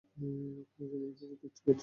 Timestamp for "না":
1.67-1.79